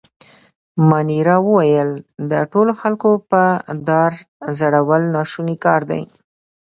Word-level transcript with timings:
مانیرا 0.89 1.37
وویل: 1.47 1.89
د 2.29 2.31
ټولو 2.51 2.71
خلکو 2.81 3.09
په 3.31 3.43
دار 3.89 4.11
ځړول 4.57 5.03
ناشونی 5.15 5.55
کار 5.65 5.81
دی. 5.91 6.03